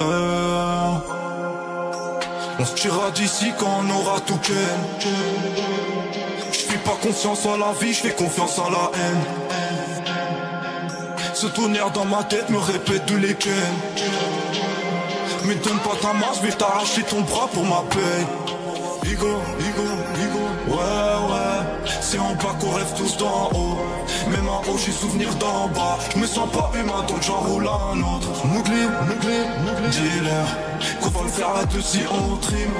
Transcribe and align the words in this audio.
On 0.00 1.00
se 2.64 2.74
tirera 2.74 3.10
d'ici 3.10 3.52
quand 3.58 3.82
on 3.82 3.90
aura 3.90 4.20
tout 4.20 4.38
ken. 4.38 4.54
Je 6.52 6.58
fais 6.58 6.78
pas 6.78 6.96
confiance 7.02 7.44
en 7.44 7.58
la 7.58 7.72
vie, 7.80 7.92
je 7.92 8.00
fais 8.00 8.14
confiance 8.14 8.58
en 8.58 8.70
la 8.70 8.90
haine. 8.94 9.20
Ce 11.34 11.46
tonnerre 11.48 11.90
dans 11.90 12.06
ma 12.06 12.24
tête 12.24 12.48
me 12.48 12.58
répète 12.58 13.04
tous 13.06 13.16
les 13.18 13.34
ken. 13.34 13.52
Mais 15.44 15.54
donne 15.56 15.78
pas 15.80 15.96
ta 16.00 16.12
main, 16.12 16.32
je 16.42 16.50
t'arracher 16.52 17.02
ton 17.02 17.20
bras 17.20 17.48
pour 17.52 17.64
ma 17.64 17.82
paix. 17.90 18.26
Igo, 19.10 19.40
Igo, 19.60 19.89
en 22.18 22.34
bas 22.34 22.56
qu'on 22.60 22.70
rêve 22.70 22.92
tous 22.96 23.16
d'en 23.16 23.50
haut. 23.54 23.78
Même 24.30 24.48
en 24.48 24.60
haut, 24.68 24.78
j'ai 24.78 24.92
souvenir 24.92 25.34
d'en 25.36 25.68
bas. 25.68 25.98
Je 26.14 26.18
me 26.18 26.26
sens 26.26 26.48
pas 26.50 26.70
humain, 26.74 27.04
donc 27.06 27.22
j'en 27.22 27.40
roule 27.40 27.66
un 27.66 27.98
autre. 28.00 28.46
Mougli, 28.46 28.82
mougli, 29.06 29.38
mougli. 29.64 29.90
Dealer, 29.90 30.46
qu'on 31.00 31.08
va 31.10 31.22
le 31.22 31.28
faire 31.28 31.56
à 31.56 31.64
deux 31.66 31.80
si 31.80 32.00
on 32.10 32.36
trim. 32.36 32.72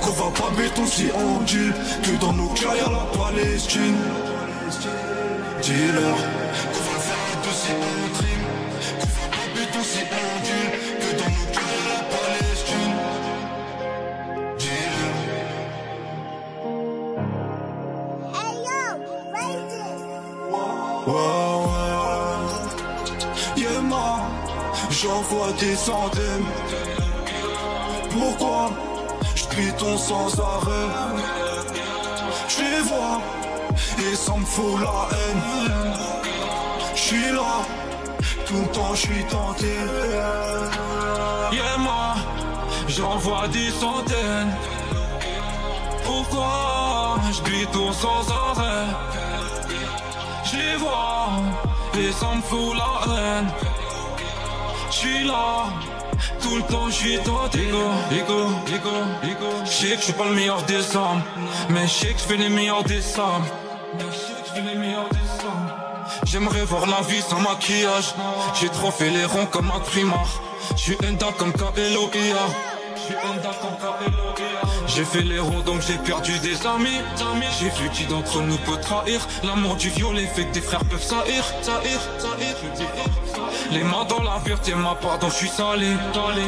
Qu'on 0.00 0.10
va 0.10 0.30
pas 0.30 0.50
béton 0.56 0.86
si 0.86 1.06
on 1.14 1.40
deal. 1.44 1.72
Que 2.02 2.20
dans 2.20 2.32
nos 2.32 2.48
cœurs 2.48 2.76
y'a 2.76 2.90
la 2.90 3.06
Palestine. 3.18 3.96
Dealer, 5.62 6.16
qu'on 6.72 6.84
va 6.86 6.94
le 6.94 7.04
faire 7.06 7.22
à 7.32 7.36
deux 7.44 7.56
si 7.62 7.70
on 7.72 8.14
trim. 8.14 8.42
Qu'on 9.00 9.06
va 9.06 9.26
pas 9.30 9.46
béton 9.54 9.82
si 9.82 10.00
on 10.00 10.42
deal. 10.44 10.70
Que 11.00 11.10
dans 11.18 11.30
nos 11.30 11.46
cœurs 11.52 11.72
y'a 11.72 11.94
la 11.94 12.00
Palestine. 12.00 12.13
Ouais, 21.06 21.12
ouais. 21.12 21.84
Yeah, 23.56 23.80
ma, 23.82 24.22
j'envoie 24.90 25.52
des 25.60 25.76
centaines. 25.76 26.46
Pourquoi 28.10 28.70
je 29.34 29.44
sans 29.98 30.40
arrêt? 30.40 30.88
Je 32.48 32.82
vois 32.88 33.20
et 33.98 34.16
ça 34.16 34.34
me 34.34 34.46
fout 34.46 34.80
la 34.80 35.08
haine. 35.16 35.94
Je 36.94 37.00
suis 37.00 37.30
là, 37.32 37.60
tout 38.46 38.62
le 38.62 38.68
temps 38.72 38.94
je 38.94 39.00
suis 39.00 39.24
tenté. 39.24 39.76
Yeah, 41.52 41.76
ma, 41.78 42.14
j'envoie 42.88 43.46
des 43.48 43.70
centaines. 43.70 44.56
Pourquoi 46.02 47.18
je 47.30 47.42
sans 47.92 48.26
arrêt? 48.30 49.23
Les 50.56 50.76
vois 50.76 51.30
et 51.98 52.12
ça 52.12 52.26
me 52.34 52.42
fout 52.42 52.76
la 52.76 53.14
haine. 53.14 53.48
J'suis 54.90 55.24
là, 55.24 55.66
tout 56.42 56.56
le 56.56 56.62
temps 56.62 56.88
j'suis 56.90 57.18
tenté. 57.18 57.60
Ego, 57.60 57.84
ego, 58.12 58.48
ego, 58.68 58.96
ego. 59.22 59.50
J'sais 59.64 59.96
que 59.96 60.02
j'suis 60.02 60.12
pas 60.12 60.24
le 60.24 60.34
meilleur 60.34 60.62
des 60.62 60.96
hommes, 60.96 61.22
mais 61.70 61.86
j'sais 61.86 62.12
que 62.12 62.20
j'fais 62.20 62.36
les 62.36 62.48
meilleurs 62.48 62.84
des 62.84 63.02
sommes. 63.02 63.44
J'aimerais 66.24 66.64
voir 66.64 66.86
la 66.86 67.00
vie 67.02 67.22
sans 67.22 67.40
maquillage. 67.40 68.14
J'ai 68.60 68.68
trop 68.68 68.90
fait 68.90 69.10
les 69.10 69.24
ronds 69.24 69.46
comme 69.46 69.70
un 69.70 69.80
primard. 69.80 70.28
J'ai 74.86 75.04
fait 75.04 75.22
les 75.22 75.38
ronds 75.38 75.60
donc 75.60 75.80
j'ai 75.82 75.98
perdu 75.98 76.38
des 76.38 76.66
amis. 76.66 77.00
J'ai 77.58 77.70
vu 77.70 77.88
qui 77.90 78.04
d'entre 78.06 78.40
nous 78.42 78.56
peut 78.58 78.78
trahir. 78.80 79.26
L'amour 79.42 79.76
du 79.76 79.88
violet 79.90 80.26
fait 80.26 80.44
que 80.46 80.54
des 80.54 80.60
frères 80.60 80.84
peuvent 80.84 81.02
saïr 81.02 81.44
Les 83.70 83.82
mains 83.82 84.04
dans 84.08 84.22
la 84.22 84.38
vérité 84.44 84.74
ma 84.74 84.94
part 84.94 85.18
donc 85.18 85.30
je 85.30 85.36
suis 85.36 85.48
salé. 85.48 85.88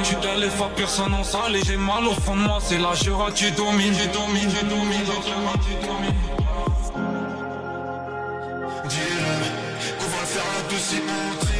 Tu 0.05 0.15
t'es 0.17 0.37
les 0.37 0.51
fois 0.51 0.71
personne 0.77 1.15
en 1.15 1.25
salé. 1.25 1.61
J'ai 1.65 1.77
mal 1.77 2.05
au 2.07 2.15
fond 2.15 2.37
de 2.37 2.41
moi 2.41 2.59
c'est 2.61 2.79
la 2.79 2.95
jura 2.95 3.31
tu 3.33 3.51
domines. 3.53 3.95
Tu 3.95 4.09
domines, 4.09 4.51
tu 4.51 4.65
domines, 4.67 5.05
tu 5.05 5.87
domines 5.87 6.27
à 10.39 10.63
deux 10.69 11.56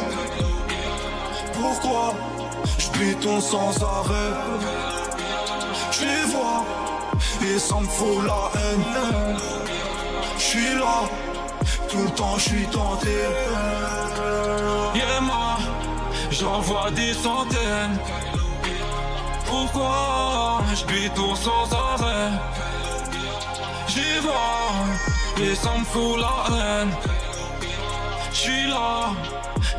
Pourquoi 1.53 2.13
je 2.77 3.39
sans 3.39 3.83
arrêt? 3.83 4.33
Je 5.91 6.01
les 6.01 6.23
vois 6.31 6.63
et 7.41 7.59
ça 7.59 7.75
me 7.79 7.87
fout 7.87 8.23
la 8.25 8.51
haine. 8.59 9.37
Je 10.37 10.43
suis 10.43 10.75
là, 10.75 11.03
tout 11.89 12.03
le 12.03 12.09
temps 12.11 12.37
je 12.37 12.49
suis 12.49 12.67
tenté. 12.67 13.17
Yeah, 14.95 15.21
ma, 15.21 15.57
j'envoie 16.29 16.91
des 16.91 17.13
centaines. 17.13 17.99
Pourquoi 19.45 20.61
je 20.73 21.09
ton 21.09 21.35
sans 21.35 21.71
arrêt? 21.73 22.31
J'y 23.87 24.19
vois 24.19 25.43
et 25.43 25.55
ça 25.55 25.71
me 25.77 25.85
fout 25.85 26.19
la 26.19 26.55
haine. 26.55 26.91
J'suis 28.33 28.67
là, 28.67 29.11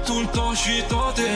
tout 0.07 0.21
le 0.21 0.27
temps 0.27 0.55
j'suis 0.55 0.83
tenté. 0.85 1.31